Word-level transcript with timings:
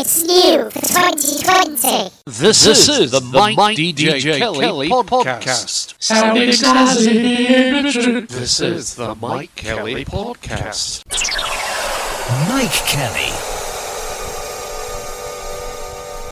It's 0.00 0.22
new 0.22 0.70
for 0.70 0.80
2020. 0.80 2.10
This, 2.24 2.38
This 2.38 2.66
is, 2.66 2.88
is 2.88 3.10
the, 3.10 3.18
the 3.18 3.26
Mike, 3.36 3.56
Mike 3.56 3.76
DJ, 3.76 4.20
DJ 4.20 4.38
Kelly, 4.38 4.60
Kelly 4.60 4.88
podcast. 4.90 5.96
Sounding 6.00 6.50
snazzy. 6.50 8.28
This 8.28 8.60
is 8.60 8.94
the 8.94 9.16
Mike 9.16 9.56
Kelly 9.56 10.04
podcast. 10.04 11.04
Mike 12.48 12.70
Kelly. 12.70 13.57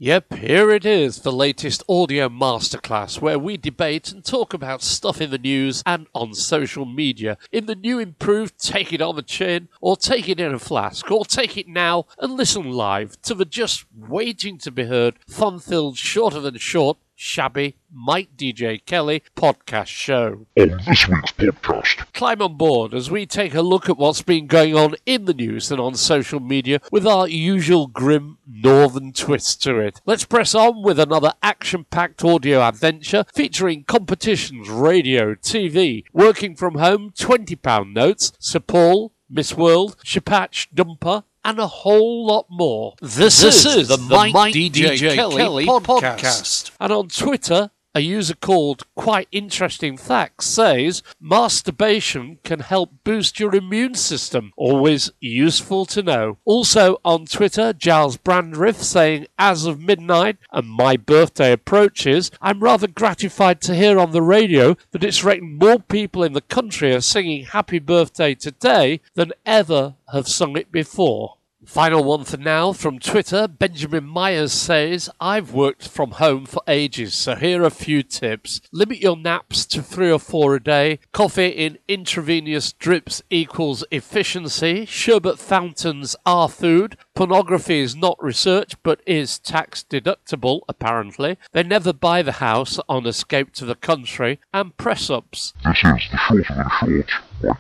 Yep, 0.01 0.35
here 0.35 0.71
it 0.73 0.85
is, 0.85 1.21
the 1.21 1.33
latest 1.33 1.83
audio 1.89 2.29
masterclass 2.29 3.19
where 3.19 3.39
we 3.39 3.57
debate 3.57 4.13
and 4.13 4.23
talk 4.23 4.53
about 4.53 4.83
stuff 4.83 5.23
in 5.23 5.31
the 5.31 5.39
news 5.39 5.83
and 5.87 6.07
on 6.15 6.35
social 6.35 6.85
media. 6.85 7.39
In 7.51 7.65
the 7.65 7.75
new 7.75 7.99
improved 7.99 8.59
Take 8.59 8.93
It 8.93 9.01
on 9.01 9.17
the 9.17 9.23
Chin, 9.23 9.69
or 9.81 9.97
Take 9.97 10.29
It 10.29 10.39
in 10.39 10.53
a 10.53 10.59
Flask, 10.59 11.11
or 11.11 11.25
Take 11.25 11.57
It 11.57 11.67
Now 11.67 12.05
and 12.19 12.35
listen 12.35 12.71
live 12.71 13.21
to 13.23 13.35
the 13.35 13.47
just 13.47 13.87
waiting 13.97 14.59
to 14.59 14.71
be 14.71 14.85
heard, 14.85 15.19
fun 15.27 15.61
filled, 15.61 15.97
shorter 15.97 16.41
than 16.41 16.59
short, 16.59 16.99
shabby 17.17 17.75
Mike 17.91 18.29
DJ 18.37 18.85
Kelly 18.85 19.23
podcast 19.35 19.87
show. 19.87 20.47
on 20.59 20.81
this 20.87 21.09
week's 21.09 21.33
podcast. 21.33 22.13
Climb 22.13 22.43
on 22.43 22.57
board 22.57 22.93
as 22.95 23.11
we 23.11 23.25
take 23.25 23.55
a 23.55 23.63
look 23.63 23.89
at 23.89 23.97
what's 23.97 24.21
been 24.23 24.47
going 24.47 24.77
on 24.77 24.95
in 25.07 25.25
the 25.25 25.35
news 25.35 25.71
and 25.73 25.81
on 25.81 25.95
social 25.95 26.39
media 26.41 26.79
with 26.93 27.07
our 27.07 27.27
usual 27.27 27.87
grim 27.87 28.37
northern 28.47 29.13
twist 29.13 29.63
to 29.63 29.79
it. 29.79 30.01
Let's 30.05 30.25
press 30.27 30.55
on 30.55 30.83
with 30.83 31.01
another 31.01 31.33
action 31.43 31.87
packed 31.91 32.23
audio 32.23 32.61
adventure 32.61 33.25
featuring 33.35 33.85
competitions, 33.85 34.69
radio, 34.69 35.35
TV, 35.35 36.05
working 36.13 36.55
from 36.55 36.75
home, 36.75 37.13
£20 37.17 37.93
notes, 37.93 38.33
Sir 38.39 38.61
Paul, 38.61 39.13
Miss 39.29 39.55
World, 39.57 39.97
Shapatch 40.05 40.69
Dumper, 40.75 41.25
and 41.47 41.61
a 41.61 41.67
whole 41.67 42.27
lot 42.27 42.47
more. 42.51 42.95
This, 43.01 43.41
This 43.41 43.65
is, 43.65 43.67
is 43.67 43.89
the, 43.89 43.99
Mike, 43.99 44.35
Mike 44.35 44.55
DJ, 44.55 44.97
DJ 44.97 45.15
Kelly, 45.15 45.37
Kelly 45.37 45.67
podcast. 45.67 46.19
podcast. 46.19 46.71
And 46.81 46.93
on 46.93 47.09
Twitter, 47.09 47.71
a 47.97 48.01
user 48.01 48.35
called 48.35 48.83
Quite 48.95 49.27
Interesting 49.33 49.97
Facts 49.97 50.45
says 50.45 51.03
masturbation 51.19 52.39
can 52.45 52.61
help 52.61 52.91
boost 53.05 53.41
your 53.41 53.55
immune 53.55 53.95
system. 53.95 54.53
Always 54.55 55.11
useful 55.19 55.87
to 55.87 56.03
know. 56.03 56.37
Also 56.45 57.01
on 57.07 57.25
Twitter, 57.25 57.73
Giles 57.73 58.19
Brandreth 58.19 58.83
saying, 58.83 59.29
as 59.39 59.65
of 59.65 59.81
midnight 59.81 60.37
and 60.53 60.69
my 60.69 60.99
birthday 60.99 61.53
approaches, 61.53 62.31
I'm 62.43 62.61
rather 62.61 62.87
gratified 62.87 63.63
to 63.63 63.75
hear 63.75 63.99
on 63.99 64.11
the 64.11 64.21
radio 64.21 64.77
that 64.91 65.03
it's 65.03 65.25
reckoned 65.25 65.57
more 65.59 65.79
people 65.79 66.23
in 66.23 66.35
the 66.35 66.43
country 66.43 66.95
are 66.95 67.01
singing 67.01 67.47
happy 67.47 67.79
birthday 67.79 68.35
today 68.35 69.01
than 69.15 69.33
ever 69.47 69.95
have 70.13 70.29
sung 70.29 70.59
it 70.59 70.71
before. 70.71 71.37
Final 71.67 72.05
one 72.05 72.25
for 72.25 72.37
now 72.37 72.73
from 72.73 73.01
Twitter. 73.01 73.49
Benjamin 73.49 74.05
Myers 74.05 74.53
says, 74.53 75.11
I've 75.21 75.53
worked 75.53 75.89
from 75.89 76.13
home 76.13 76.47
for 76.47 76.63
ages, 76.69 77.13
so 77.13 77.35
here 77.35 77.63
are 77.63 77.67
a 77.67 77.71
few 77.71 78.05
tips. 78.05 78.61
Limit 78.73 78.99
your 78.99 79.17
naps 79.17 79.67
to 79.67 79.83
three 79.83 80.11
or 80.11 80.21
four 80.21 80.55
a 80.55 80.63
day. 80.63 81.01
Coffee 81.13 81.49
in 81.49 81.79
intravenous 81.89 82.73
drips 82.73 83.21
equals 83.31 83.85
efficiency. 83.91 84.87
Sherbet 84.87 85.41
fountains 85.41 86.15
are 86.25 86.49
food. 86.49 86.97
Pornography 87.15 87.81
is 87.81 87.97
not 87.97 88.23
research, 88.23 88.81
but 88.85 89.01
is 89.05 89.39
tax 89.39 89.85
deductible, 89.91 90.61
apparently. 90.69 91.37
They 91.53 91.65
never 91.65 91.93
buy 91.93 92.23
the 92.23 92.33
house 92.33 92.79
on 92.89 93.07
escape 93.07 93.53
to 93.55 93.65
the 93.65 93.75
country. 93.75 94.39
And 94.55 94.77
press 94.77 95.11
ups. 95.11 95.53
This 95.65 95.79
is 95.79 95.83
the 95.83 96.17
Short 96.17 96.45
Mike 96.51 97.09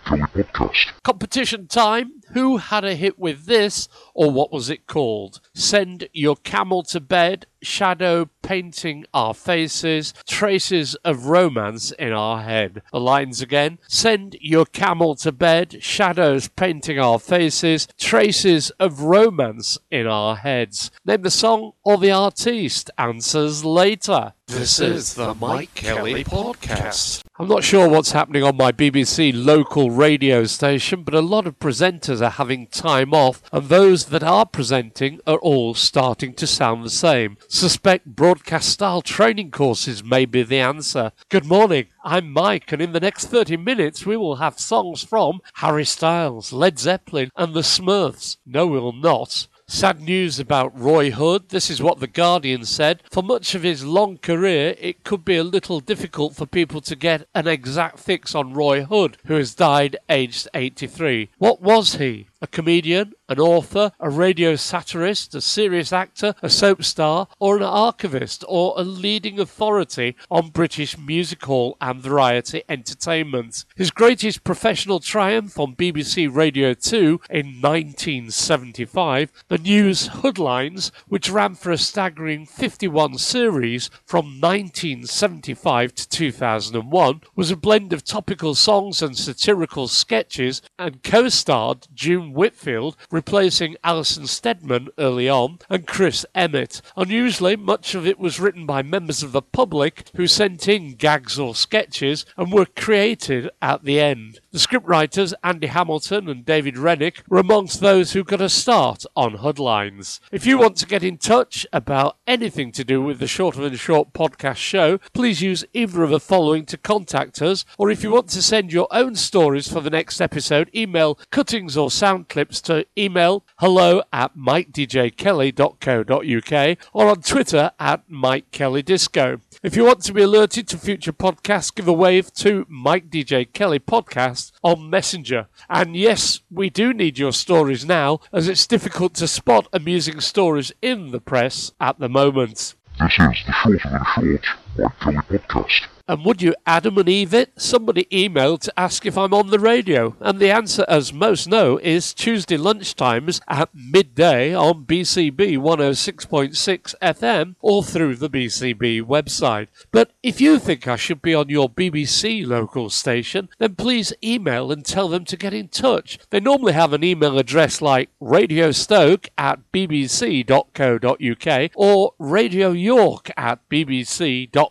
Kelly 0.04 0.22
podcast. 0.32 0.92
Competition 1.02 1.66
time. 1.66 2.15
Who 2.36 2.58
had 2.58 2.84
a 2.84 2.94
hit 2.94 3.18
with 3.18 3.46
this, 3.46 3.88
or 4.12 4.30
what 4.30 4.52
was 4.52 4.68
it 4.68 4.86
called? 4.86 5.40
Send 5.54 6.10
your 6.12 6.36
camel 6.36 6.82
to 6.82 7.00
bed, 7.00 7.46
shadow 7.66 8.30
painting 8.42 9.04
our 9.12 9.34
faces, 9.34 10.14
traces 10.26 10.94
of 11.04 11.26
romance 11.26 11.90
in 11.92 12.12
our 12.12 12.42
head. 12.42 12.80
The 12.92 13.00
lines 13.00 13.42
again. 13.42 13.78
Send 13.88 14.36
your 14.40 14.64
camel 14.64 15.16
to 15.16 15.32
bed, 15.32 15.82
shadows 15.82 16.48
painting 16.48 16.98
our 16.98 17.18
faces, 17.18 17.88
traces 17.98 18.70
of 18.78 19.00
romance 19.00 19.78
in 19.90 20.06
our 20.06 20.36
heads. 20.36 20.90
Name 21.04 21.22
the 21.22 21.30
song 21.30 21.72
or 21.84 21.98
the 21.98 22.12
artiste. 22.12 22.90
Answers 22.96 23.64
later. 23.64 24.32
This 24.48 24.78
is 24.78 25.14
the 25.14 25.34
Mike 25.34 25.74
Kelly 25.74 26.22
podcast. 26.22 27.24
I'm 27.36 27.48
not 27.48 27.64
sure 27.64 27.88
what's 27.88 28.12
happening 28.12 28.44
on 28.44 28.56
my 28.56 28.70
BBC 28.70 29.32
local 29.34 29.90
radio 29.90 30.44
station, 30.44 31.02
but 31.02 31.14
a 31.14 31.20
lot 31.20 31.48
of 31.48 31.58
presenters 31.58 32.24
are 32.24 32.30
having 32.30 32.68
time 32.68 33.12
off, 33.12 33.42
and 33.52 33.68
those 33.68 34.06
that 34.06 34.22
are 34.22 34.46
presenting 34.46 35.20
are 35.26 35.38
all 35.38 35.74
starting 35.74 36.32
to 36.34 36.46
sound 36.46 36.84
the 36.84 36.90
same. 36.90 37.38
Suspect 37.56 38.04
broadcast 38.04 38.68
style 38.68 39.00
training 39.00 39.50
courses 39.50 40.04
may 40.04 40.26
be 40.26 40.42
the 40.42 40.58
answer. 40.58 41.12
Good 41.30 41.46
morning, 41.46 41.86
I'm 42.04 42.30
Mike, 42.30 42.70
and 42.70 42.82
in 42.82 42.92
the 42.92 43.00
next 43.00 43.28
30 43.28 43.56
minutes 43.56 44.04
we 44.04 44.14
will 44.14 44.36
have 44.36 44.60
songs 44.60 45.02
from 45.02 45.40
Harry 45.54 45.86
Styles, 45.86 46.52
Led 46.52 46.78
Zeppelin, 46.78 47.30
and 47.34 47.54
the 47.54 47.62
Smurfs. 47.62 48.36
No, 48.44 48.66
we 48.66 48.78
will 48.78 48.92
not. 48.92 49.46
Sad 49.68 50.02
news 50.02 50.38
about 50.38 50.78
Roy 50.78 51.10
Hudd. 51.10 51.48
This 51.48 51.70
is 51.70 51.82
what 51.82 51.98
The 51.98 52.06
Guardian 52.06 52.64
said. 52.66 53.02
For 53.10 53.22
much 53.22 53.54
of 53.54 53.62
his 53.62 53.84
long 53.84 54.18
career, 54.18 54.76
it 54.78 55.02
could 55.02 55.24
be 55.24 55.36
a 55.36 55.42
little 55.42 55.80
difficult 55.80 56.36
for 56.36 56.46
people 56.46 56.80
to 56.82 56.94
get 56.94 57.26
an 57.34 57.48
exact 57.48 57.98
fix 57.98 58.34
on 58.34 58.52
Roy 58.52 58.84
Hudd, 58.84 59.16
who 59.24 59.34
has 59.34 59.56
died 59.56 59.96
aged 60.10 60.46
83. 60.54 61.30
What 61.38 61.62
was 61.62 61.94
he? 61.94 62.28
A 62.42 62.46
comedian, 62.46 63.14
an 63.30 63.40
author, 63.40 63.92
a 63.98 64.10
radio 64.10 64.56
satirist, 64.56 65.34
a 65.34 65.40
serious 65.40 65.90
actor, 65.90 66.34
a 66.42 66.50
soap 66.50 66.84
star, 66.84 67.28
or 67.38 67.56
an 67.56 67.62
archivist, 67.62 68.44
or 68.46 68.74
a 68.76 68.82
leading 68.82 69.40
authority 69.40 70.14
on 70.30 70.50
British 70.50 70.98
music 70.98 71.42
hall 71.46 71.78
and 71.80 72.02
variety 72.02 72.62
entertainment. 72.68 73.64
His 73.74 73.90
greatest 73.90 74.44
professional 74.44 75.00
triumph 75.00 75.58
on 75.58 75.76
BBC 75.76 76.28
Radio 76.32 76.74
2 76.74 77.22
in 77.30 77.62
1975, 77.62 79.32
the 79.48 79.56
news 79.56 80.08
Huddlines, 80.08 80.90
which 81.08 81.30
ran 81.30 81.54
for 81.54 81.70
a 81.70 81.78
staggering 81.78 82.44
51 82.44 83.16
series 83.16 83.88
from 84.04 84.40
1975 84.42 85.94
to 85.94 86.08
2001, 86.08 87.22
was 87.34 87.50
a 87.50 87.56
blend 87.56 87.94
of 87.94 88.04
topical 88.04 88.54
songs 88.54 89.00
and 89.00 89.16
satirical 89.16 89.88
sketches 89.88 90.60
and 90.78 91.02
co-starred 91.02 91.88
June 91.94 92.25
Whitfield, 92.32 92.96
replacing 93.10 93.76
Alison 93.84 94.26
Steadman 94.26 94.88
early 94.98 95.28
on, 95.28 95.58
and 95.68 95.86
Chris 95.86 96.24
Emmett. 96.34 96.80
Unusually, 96.96 97.56
much 97.56 97.94
of 97.94 98.06
it 98.06 98.18
was 98.18 98.40
written 98.40 98.66
by 98.66 98.82
members 98.82 99.22
of 99.22 99.32
the 99.32 99.42
public 99.42 100.08
who 100.16 100.26
sent 100.26 100.68
in 100.68 100.94
gags 100.94 101.38
or 101.38 101.54
sketches 101.54 102.24
and 102.36 102.52
were 102.52 102.66
created 102.66 103.50
at 103.60 103.84
the 103.84 104.00
end. 104.00 104.40
The 104.52 104.58
scriptwriters 104.58 105.34
Andy 105.44 105.66
Hamilton 105.66 106.28
and 106.28 106.44
David 106.44 106.78
Renwick 106.78 107.22
were 107.28 107.38
amongst 107.38 107.80
those 107.80 108.12
who 108.12 108.24
got 108.24 108.40
a 108.40 108.48
start 108.48 109.04
on 109.14 109.36
Huddlines. 109.36 110.20
If 110.32 110.46
you 110.46 110.56
want 110.56 110.76
to 110.78 110.86
get 110.86 111.02
in 111.02 111.18
touch 111.18 111.66
about 111.74 112.16
anything 112.26 112.72
to 112.72 112.84
do 112.84 113.02
with 113.02 113.18
the 113.18 113.26
Shorter 113.26 113.60
Than 113.60 113.76
Short 113.76 114.14
podcast 114.14 114.56
show, 114.56 114.96
please 115.12 115.42
use 115.42 115.66
either 115.74 116.02
of 116.02 116.10
the 116.10 116.20
following 116.20 116.64
to 116.66 116.78
contact 116.78 117.42
us, 117.42 117.66
or 117.76 117.90
if 117.90 118.02
you 118.02 118.10
want 118.10 118.28
to 118.30 118.42
send 118.42 118.72
your 118.72 118.88
own 118.90 119.14
stories 119.14 119.70
for 119.70 119.82
the 119.82 119.90
next 119.90 120.22
episode, 120.22 120.70
email 120.74 121.18
cuttings 121.30 121.76
or 121.76 121.90
sound 121.90 122.15
clips 122.24 122.60
to 122.62 122.86
email 122.98 123.44
hello 123.58 124.02
at 124.12 124.36
mikedjkelly.co.uk 124.36 126.78
or 126.92 127.08
on 127.08 127.22
Twitter 127.22 127.70
at 127.78 128.02
Mike 128.08 128.50
Kelly 128.50 128.82
Disco. 128.82 129.40
If 129.62 129.76
you 129.76 129.84
want 129.84 130.02
to 130.02 130.12
be 130.12 130.22
alerted 130.22 130.68
to 130.68 130.78
future 130.78 131.12
podcasts, 131.12 131.74
give 131.74 131.88
a 131.88 131.92
wave 131.92 132.32
to 132.34 132.66
Mike 132.68 133.10
DJ 133.10 133.52
Kelly 133.52 133.78
Podcast 133.78 134.52
on 134.62 134.90
Messenger. 134.90 135.48
And 135.68 135.96
yes, 135.96 136.40
we 136.50 136.70
do 136.70 136.92
need 136.92 137.18
your 137.18 137.32
stories 137.32 137.84
now, 137.84 138.20
as 138.32 138.48
it's 138.48 138.66
difficult 138.66 139.14
to 139.14 139.28
spot 139.28 139.68
amusing 139.72 140.20
stories 140.20 140.72
in 140.82 141.10
the 141.10 141.20
press 141.20 141.72
at 141.80 141.98
the 141.98 142.08
moment. 142.08 142.74
This 142.98 143.12
is 143.18 143.44
the 143.46 143.52
Shorter 143.52 143.90
Than 143.90 144.04
Short 144.14 144.46
Podcast. 144.76 145.86
And 146.08 146.24
would 146.24 146.40
you 146.40 146.54
Adam 146.64 146.98
and 146.98 147.08
Eve 147.08 147.34
it? 147.34 147.60
Somebody 147.60 148.04
emailed 148.12 148.60
to 148.60 148.72
ask 148.78 149.04
if 149.04 149.18
I'm 149.18 149.34
on 149.34 149.50
the 149.50 149.58
radio. 149.58 150.14
And 150.20 150.38
the 150.38 150.52
answer, 150.52 150.84
as 150.88 151.12
most 151.12 151.48
know, 151.48 151.78
is 151.78 152.14
Tuesday 152.14 152.56
lunchtimes 152.56 153.40
at 153.48 153.70
midday 153.74 154.54
on 154.54 154.84
BCB 154.84 155.58
106.6 155.58 156.94
FM 157.02 157.56
or 157.60 157.82
through 157.82 158.14
the 158.16 158.30
BCB 158.30 159.02
website. 159.02 159.66
But 159.90 160.12
if 160.22 160.40
you 160.40 160.60
think 160.60 160.86
I 160.86 160.94
should 160.94 161.22
be 161.22 161.34
on 161.34 161.48
your 161.48 161.68
BBC 161.68 162.46
local 162.46 162.88
station, 162.88 163.48
then 163.58 163.74
please 163.74 164.12
email 164.22 164.70
and 164.70 164.84
tell 164.84 165.08
them 165.08 165.24
to 165.24 165.36
get 165.36 165.52
in 165.54 165.66
touch. 165.68 166.20
They 166.30 166.38
normally 166.38 166.74
have 166.74 166.92
an 166.92 167.02
email 167.02 167.36
address 167.36 167.82
like 167.82 168.10
radiostoke 168.22 169.28
at 169.36 169.58
bbc.co.uk 169.72 171.70
or 171.74 172.14
Radio 172.20 172.70
York 172.70 173.30
at 173.36 173.68
bbc.co.uk, 173.68 174.65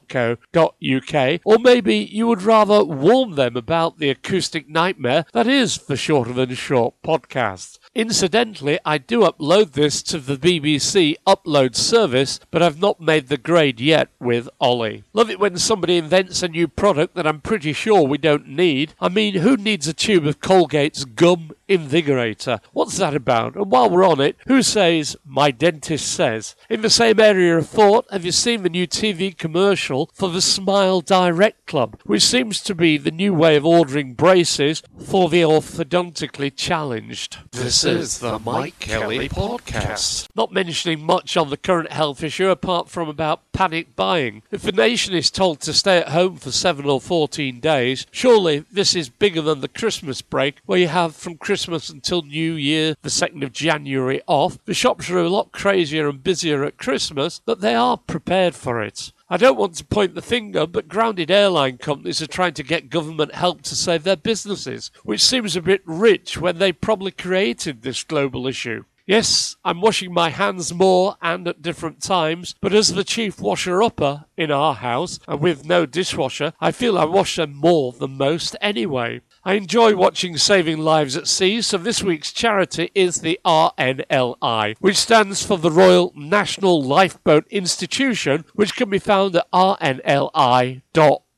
or 1.46 1.58
maybe 1.60 1.96
you 1.96 2.28
would 2.28 2.42
rather 2.42 2.84
warn 2.84 3.36
them 3.36 3.56
about 3.56 3.98
the 3.98 4.10
acoustic 4.10 4.70
nightmare 4.70 5.26
that 5.34 5.48
is 5.48 5.78
the 5.78 5.98
Shorter 5.98 6.34
Than 6.34 6.54
Short 6.56 6.96
podcast. 7.04 7.80
Incidentally, 7.96 8.78
I 8.84 8.98
do 8.98 9.22
upload 9.22 9.72
this 9.72 10.04
to 10.04 10.20
the 10.20 10.36
BBC 10.36 11.16
upload 11.26 11.76
service, 11.76 12.42
but 12.52 12.62
I've 12.62 12.82
not 12.82 13.00
made 13.00 13.30
the 13.30 13.38
grade 13.38 13.80
yet 13.80 14.10
with 14.20 14.50
Ollie. 14.60 15.04
Love 15.14 15.30
it 15.30 15.40
when 15.40 15.58
somebody 15.58 15.98
invents 15.98 16.44
a 16.44 16.50
new 16.50 16.68
product 16.68 17.16
that 17.16 17.26
I'm 17.26 17.40
pretty 17.40 17.72
sure 17.72 18.04
we 18.04 18.18
don't 18.18 18.50
need. 18.50 18.94
I 19.00 19.08
mean, 19.08 19.36
who 19.36 19.56
needs 19.56 19.88
a 19.88 19.94
tube 19.94 20.28
of 20.28 20.42
Colgate's 20.42 21.06
gum 21.06 21.52
Invigorator. 21.68 22.60
What's 22.74 22.98
that 22.98 23.16
about? 23.16 23.56
And 23.56 23.72
while 23.72 23.90
we're 23.90 24.08
on 24.08 24.20
it, 24.20 24.38
who 24.48 24.62
says, 24.62 25.18
my 25.26 25.52
dentist 25.52 26.08
says? 26.12 26.56
In 26.70 26.82
the 26.82 26.90
same 26.90 27.20
area 27.20 27.58
of 27.58 27.68
thought, 27.68 28.06
have 28.12 28.24
you 28.24 28.32
seen 28.32 28.64
the 28.64 28.70
new 28.70 28.88
TV 28.88 29.36
commercial 29.36 30.10
for 30.14 30.30
the 30.30 30.42
Smile 30.42 31.02
Direct 31.02 31.66
Club, 31.66 32.00
which 32.06 32.24
seems 32.24 32.62
to 32.62 32.76
be 32.76 32.98
the 32.98 33.12
new 33.12 33.34
way 33.34 33.56
of 33.56 33.66
ordering 33.66 34.14
braces 34.14 34.84
for 35.04 35.28
the 35.30 35.42
orthodontically 35.42 36.56
challenged? 36.56 37.40
This 37.52 37.84
is 37.84 38.20
the 38.20 38.38
Mike 38.38 38.80
Kelly 38.80 39.28
Podcast. 39.28 40.28
Not 40.36 40.52
mentioning 40.52 41.04
much 41.04 41.36
on 41.36 41.50
the 41.50 41.58
current 41.58 41.92
health 41.92 42.22
issue 42.24 42.50
apart 42.50 42.90
from 42.90 43.10
about 43.10 43.52
panic 43.54 43.96
buying. 43.96 44.44
If 44.52 44.62
the 44.62 44.72
nation 44.72 45.16
is 45.16 45.32
told 45.32 45.62
to 45.62 45.74
stay 45.74 45.98
at 45.98 46.10
home 46.10 46.36
for 46.38 46.52
7 46.52 46.86
or 46.86 47.02
14 47.02 47.60
days, 47.60 48.06
surely 48.12 48.66
this 48.72 48.96
is 48.96 49.10
bigger 49.10 49.42
than 49.42 49.62
the 49.62 49.68
Christmas 49.68 50.22
break 50.22 50.58
where 50.66 50.80
you 50.80 50.90
have 50.90 51.16
from 51.16 51.38
Christmas 51.38 51.55
Christmas 51.56 51.88
until 51.90 52.22
New 52.22 52.56
Year, 52.56 52.96
the 53.02 53.08
2nd 53.08 53.42
of 53.42 53.54
January 53.54 54.22
off. 54.28 54.58
The 54.66 54.74
shops 54.74 55.10
are 55.10 55.20
a 55.20 55.30
lot 55.30 55.54
crazier 55.54 56.10
and 56.10 56.22
busier 56.22 56.66
at 56.66 56.78
Christmas, 56.78 57.40
but 57.46 57.62
they 57.62 57.74
are 57.74 57.96
prepared 57.96 58.56
for 58.56 58.84
it. 58.84 59.14
I 59.30 59.38
don't 59.38 59.58
want 59.58 59.76
to 59.76 59.86
point 59.86 60.16
the 60.16 60.22
finger, 60.22 60.68
but 60.68 60.90
grounded 60.90 61.32
airline 61.32 61.78
companies 61.78 62.22
are 62.22 62.28
trying 62.28 62.56
to 62.56 62.64
get 62.64 62.90
government 62.90 63.36
help 63.36 63.62
to 63.62 63.76
save 63.78 64.04
their 64.04 64.18
businesses, 64.18 64.92
which 65.06 65.24
seems 65.24 65.56
a 65.56 65.62
bit 65.62 65.82
rich 65.86 66.38
when 66.38 66.58
they 66.58 66.74
probably 66.74 67.12
created 67.12 67.84
this 67.84 68.04
global 68.04 68.48
issue. 68.48 68.84
Yes, 69.08 69.56
I'm 69.64 69.82
washing 69.82 70.12
my 70.12 70.32
hands 70.32 70.74
more 70.74 71.16
and 71.22 71.48
at 71.48 71.62
different 71.62 72.02
times, 72.02 72.56
but 72.60 72.74
as 72.74 72.96
the 72.96 73.04
chief 73.04 73.40
washer 73.40 73.84
upper 73.84 74.26
in 74.36 74.50
our 74.50 74.74
house 74.74 75.20
and 75.28 75.40
with 75.40 75.64
no 75.64 75.86
dishwasher, 75.86 76.54
I 76.60 76.72
feel 76.72 76.98
I 76.98 77.06
wash 77.06 77.36
them 77.36 77.54
more 77.54 77.92
than 77.92 78.18
most 78.18 78.56
anyway. 78.62 79.22
I 79.48 79.54
enjoy 79.54 79.96
watching 79.96 80.38
Saving 80.38 80.80
Lives 80.80 81.16
at 81.16 81.28
Sea, 81.28 81.62
so 81.62 81.78
this 81.78 82.02
week's 82.02 82.34
charity 82.34 82.90
is 82.96 83.18
the 83.18 83.40
RNLI, 83.46 84.76
which 84.80 84.98
stands 84.98 85.46
for 85.46 85.60
the 85.60 85.70
Royal 85.70 86.12
National 86.16 86.82
Lifeboat 86.82 87.46
Institution, 87.52 88.46
which 88.56 88.76
can 88.76 88.90
be 88.90 88.98
found 88.98 89.36
at 89.36 89.46
rnli.org 89.52 90.82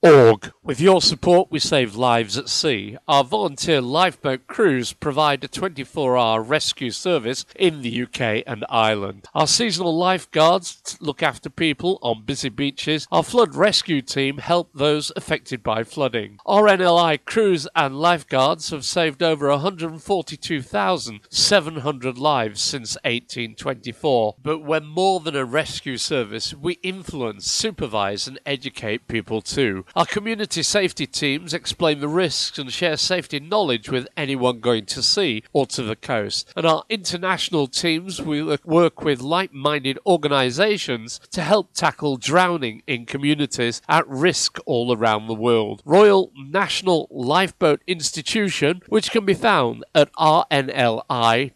org. 0.08 0.52
With 0.64 0.80
your 0.82 1.02
support, 1.02 1.50
we 1.50 1.60
save 1.60 1.96
lives 1.96 2.38
at 2.38 2.50
sea. 2.50 2.98
Our 3.08 3.24
volunteer 3.24 3.80
lifeboat 3.82 4.46
crews 4.48 4.92
provide 4.94 5.44
a 5.44 5.48
24 5.48 6.18
hour 6.18 6.42
rescue 6.42 6.92
service 6.92 7.46
in 7.56 7.82
the 7.82 8.04
UK 8.04 8.44
and 8.46 8.66
Ireland. 8.70 9.28
Our 9.34 9.48
seasonal 9.48 9.98
lifeguards 9.98 10.98
look 11.00 11.24
after 11.24 11.50
people 11.50 12.00
on 12.02 12.26
busy 12.26 12.50
beaches. 12.50 13.08
Our 13.12 13.24
flood 13.24 13.56
rescue 13.56 14.02
team 14.02 14.40
help 14.40 14.72
those 14.74 15.12
affected 15.16 15.64
by 15.64 15.84
flooding. 15.84 16.40
RNLI 16.46 17.24
crews 17.26 17.68
and 17.76 18.00
lifeguards 18.00 18.70
have 18.72 18.86
saved 18.86 19.24
over 19.24 19.50
142,700 19.50 22.18
lives 22.18 22.62
since 22.62 22.98
1824. 23.04 24.36
But 24.42 24.60
we're 24.60 24.80
more 24.82 25.20
than 25.20 25.36
a 25.36 25.46
rescue 25.46 25.98
service, 25.98 26.54
we 26.54 26.74
influence, 26.84 27.52
supervise, 27.52 28.28
and 28.28 28.40
educate 28.46 29.08
people 29.08 29.42
too. 29.42 29.86
Our 29.98 30.06
community 30.06 30.62
safety 30.62 31.08
teams 31.08 31.56
explain 31.56 32.02
the 32.02 32.08
risks 32.08 32.60
and 32.60 32.72
share 32.72 32.98
safety 32.98 33.40
knowledge 33.40 33.90
with 33.90 34.08
anyone 34.16 34.60
going 34.60 34.86
to 34.86 35.02
sea 35.02 35.42
or 35.54 35.66
to 35.66 35.82
the 35.82 35.96
coast. 35.96 36.54
And 36.56 36.68
our 36.68 36.84
international 36.88 37.66
teams 37.66 38.22
work 38.22 39.02
with 39.02 39.22
like 39.22 39.54
minded 39.54 39.98
organisations 40.06 41.20
to 41.32 41.42
help 41.42 41.74
tackle 41.74 42.18
drowning 42.18 42.84
in 42.86 43.08
communities 43.08 43.82
at 43.90 44.08
risk 44.08 44.60
all 44.68 44.96
around 44.96 45.26
the 45.26 45.34
world. 45.34 45.82
Royal 45.84 46.32
National 46.38 47.08
Lifeboat 47.10 47.82
Institution, 47.88 48.84
which 48.90 49.10
can 49.10 49.26
be 49.26 49.34
found 49.34 49.84
at 49.96 50.14
rnli.org. 50.14 51.50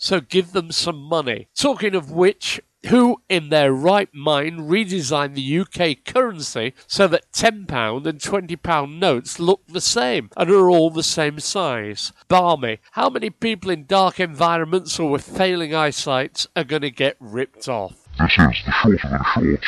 So 0.00 0.20
give 0.20 0.50
them 0.50 0.72
some 0.72 0.98
money. 0.98 1.46
Talking 1.54 1.94
of 1.94 2.10
which, 2.10 2.60
who 2.86 3.22
in 3.28 3.48
their 3.48 3.72
right 3.72 4.12
mind 4.14 4.60
redesigned 4.60 5.34
the 5.34 5.60
UK 5.60 6.04
currency 6.04 6.74
so 6.86 7.06
that 7.08 7.32
£10 7.32 8.06
and 8.06 8.18
£20 8.20 8.98
notes 8.98 9.38
look 9.38 9.66
the 9.66 9.80
same 9.80 10.30
and 10.36 10.50
are 10.50 10.70
all 10.70 10.90
the 10.90 11.02
same 11.02 11.38
size. 11.40 12.12
Barmy, 12.28 12.78
how 12.92 13.08
many 13.08 13.30
people 13.30 13.70
in 13.70 13.86
dark 13.86 14.20
environments 14.20 14.98
or 14.98 15.10
with 15.10 15.24
failing 15.24 15.74
eyesight 15.74 16.46
are 16.54 16.64
going 16.64 16.82
to 16.82 16.90
get 16.90 17.16
ripped 17.20 17.68
off? 17.68 18.08
This 18.18 18.32
is 18.38 18.62
the 18.64 18.72
Short 18.72 18.98
Mike 19.10 19.20
Kelly 19.34 19.58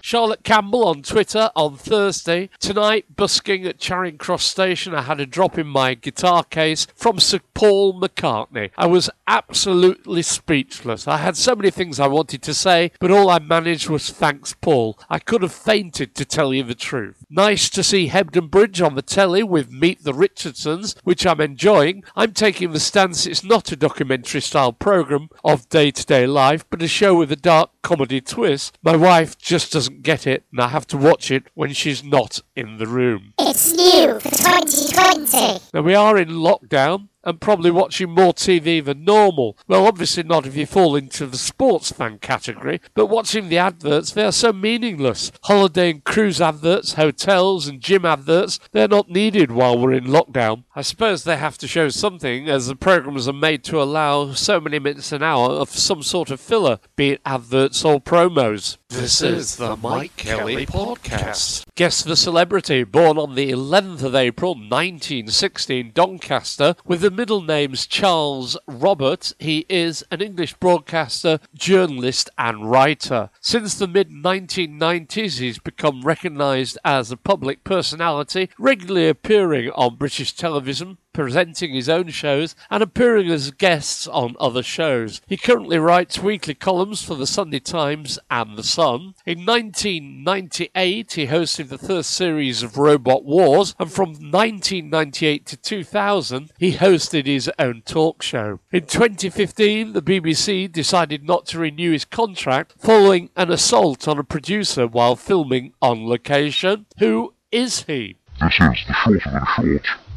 Charlotte 0.00 0.44
Campbell 0.44 0.86
on 0.86 1.02
Twitter 1.02 1.50
on 1.56 1.76
Thursday. 1.76 2.48
Tonight, 2.60 3.16
busking 3.16 3.66
at 3.66 3.78
Charing 3.78 4.18
Cross 4.18 4.44
Station, 4.44 4.94
I 4.94 5.02
had 5.02 5.20
a 5.20 5.26
drop 5.26 5.58
in 5.58 5.66
my 5.66 5.94
guitar 5.94 6.44
case 6.44 6.86
from 6.94 7.18
Sir 7.18 7.40
Paul 7.54 8.00
McCartney. 8.00 8.70
I 8.76 8.86
was 8.86 9.10
absolutely 9.26 10.22
speechless. 10.22 11.08
I 11.08 11.16
had 11.16 11.36
so 11.36 11.56
many 11.56 11.70
things 11.70 11.98
I 11.98 12.06
wanted 12.06 12.42
to 12.42 12.54
say, 12.54 12.92
but 13.00 13.10
all 13.10 13.30
I 13.30 13.38
managed 13.38 13.88
was 13.88 14.10
thanks, 14.10 14.52
Paul. 14.52 14.98
I 15.10 15.18
could 15.18 15.42
have 15.42 15.52
fainted 15.52 16.14
to 16.14 16.24
tell 16.24 16.54
you 16.54 16.62
the 16.62 16.74
truth. 16.74 17.24
Nice 17.28 17.68
to 17.70 17.82
see 17.82 18.08
Hebden 18.08 18.50
Bridge 18.50 18.80
on 18.80 18.94
the 18.94 19.02
telly 19.02 19.42
with 19.42 19.72
Meet 19.72 20.04
the 20.04 20.14
Richardsons, 20.14 20.94
which 21.02 21.26
I'm 21.26 21.40
enjoying. 21.40 22.04
I'm 22.14 22.32
taking 22.32 22.72
the 22.72 22.80
stance 22.80 23.26
it's 23.26 23.42
not 23.42 23.72
a 23.72 23.76
documentary 23.76 24.40
style 24.40 24.72
programme 24.72 25.30
of 25.42 25.68
day 25.68 25.90
to 25.90 26.06
day 26.06 26.26
life, 26.26 26.64
but 26.70 26.82
a 26.82 26.88
show 26.88 27.14
with 27.16 27.32
a 27.32 27.36
dark 27.36 27.70
comedy 27.82 28.20
twist. 28.20 28.65
My 28.82 28.96
wife 28.96 29.38
just 29.38 29.72
doesn't 29.72 30.02
get 30.02 30.26
it, 30.26 30.44
and 30.52 30.60
I 30.60 30.68
have 30.68 30.86
to 30.88 30.96
watch 30.96 31.30
it 31.30 31.44
when 31.54 31.72
she's 31.72 32.02
not 32.04 32.40
in 32.54 32.78
the 32.78 32.86
room. 32.86 33.34
It's 33.38 33.72
new 33.72 34.18
for 34.20 34.30
2020. 34.30 35.60
Now, 35.74 35.82
we 35.82 35.94
are 35.94 36.16
in 36.18 36.28
lockdown 36.28 37.08
and 37.26 37.40
probably 37.40 37.70
watching 37.70 38.10
more 38.10 38.32
TV 38.32 38.82
than 38.82 39.04
normal. 39.04 39.58
Well, 39.66 39.86
obviously 39.86 40.22
not 40.22 40.46
if 40.46 40.56
you 40.56 40.64
fall 40.64 40.96
into 40.96 41.26
the 41.26 41.36
sports 41.36 41.92
fan 41.92 42.18
category, 42.20 42.80
but 42.94 43.06
watching 43.06 43.48
the 43.48 43.58
adverts, 43.58 44.12
they 44.12 44.24
are 44.24 44.32
so 44.32 44.52
meaningless. 44.52 45.32
Holiday 45.42 45.90
and 45.90 46.04
cruise 46.04 46.40
adverts, 46.40 46.94
hotels 46.94 47.66
and 47.66 47.80
gym 47.80 48.04
adverts, 48.04 48.60
they're 48.72 48.88
not 48.88 49.10
needed 49.10 49.50
while 49.50 49.76
we're 49.76 49.92
in 49.92 50.04
lockdown. 50.04 50.64
I 50.74 50.82
suppose 50.82 51.24
they 51.24 51.36
have 51.36 51.58
to 51.58 51.68
show 51.68 51.88
something 51.88 52.48
as 52.48 52.68
the 52.68 52.76
programs 52.76 53.26
are 53.26 53.32
made 53.32 53.64
to 53.64 53.82
allow 53.82 54.32
so 54.32 54.60
many 54.60 54.78
minutes 54.78 55.10
an 55.10 55.22
hour 55.22 55.50
of 55.50 55.70
some 55.70 56.02
sort 56.02 56.30
of 56.30 56.40
filler, 56.40 56.78
be 56.94 57.10
it 57.10 57.20
adverts 57.26 57.84
or 57.84 58.00
promos. 58.00 58.78
This 58.88 59.20
is 59.20 59.56
the 59.56 59.76
Mike 59.76 60.16
Kelly 60.16 60.64
Podcast. 60.64 61.64
Guess 61.74 62.04
the 62.04 62.16
celebrity, 62.16 62.84
born 62.84 63.18
on 63.18 63.34
the 63.34 63.50
11th 63.50 64.02
of 64.04 64.14
April 64.14 64.54
1916, 64.54 65.90
Doncaster, 65.92 66.76
with 66.84 67.00
the 67.00 67.10
middle 67.10 67.42
name's 67.42 67.86
Charles 67.86 68.56
Robert. 68.68 69.32
He 69.40 69.66
is 69.68 70.04
an 70.12 70.22
English 70.22 70.54
broadcaster, 70.54 71.40
journalist, 71.52 72.30
and 72.38 72.70
writer. 72.70 73.30
Since 73.40 73.74
the 73.74 73.88
mid 73.88 74.08
1990s, 74.10 75.40
he's 75.40 75.58
become 75.58 76.02
recognised 76.02 76.78
as 76.84 77.10
a 77.10 77.16
public 77.16 77.64
personality, 77.64 78.50
regularly 78.56 79.08
appearing 79.08 79.70
on 79.70 79.96
British 79.96 80.32
television, 80.32 80.98
presenting 81.16 81.72
his 81.72 81.88
own 81.88 82.08
shows 82.08 82.54
and 82.70 82.82
appearing 82.82 83.30
as 83.30 83.50
guests 83.50 84.06
on 84.06 84.36
other 84.38 84.62
shows. 84.62 85.22
He 85.26 85.38
currently 85.38 85.78
writes 85.78 86.18
weekly 86.18 86.52
columns 86.52 87.02
for 87.02 87.14
the 87.14 87.26
Sunday 87.26 87.58
Times 87.58 88.18
and 88.30 88.54
The 88.54 88.62
Sun. 88.62 89.14
In 89.24 89.46
1998, 89.46 91.12
he 91.14 91.26
hosted 91.26 91.70
the 91.70 91.78
first 91.78 92.10
series 92.10 92.62
of 92.62 92.76
Robot 92.76 93.24
Wars, 93.24 93.74
and 93.78 93.90
from 93.90 94.10
1998 94.10 95.46
to 95.46 95.56
2000, 95.56 96.52
he 96.58 96.74
hosted 96.74 97.24
his 97.24 97.50
own 97.58 97.80
talk 97.86 98.20
show. 98.20 98.60
In 98.70 98.84
2015, 98.84 99.94
the 99.94 100.02
BBC 100.02 100.70
decided 100.70 101.24
not 101.24 101.46
to 101.46 101.58
renew 101.58 101.92
his 101.92 102.04
contract 102.04 102.74
following 102.76 103.30
an 103.36 103.50
assault 103.50 104.06
on 104.06 104.18
a 104.18 104.22
producer 104.22 104.86
while 104.86 105.16
filming 105.16 105.72
on 105.80 106.06
location. 106.06 106.84
Who 106.98 107.32
is 107.50 107.84
he? 107.84 108.18
This 108.38 108.52
is 108.60 108.84
the 108.86 108.92
Shorter 108.92 109.30
Than 109.30 109.46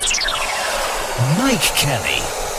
Mike 1.38 1.62
Kelly 1.62 2.55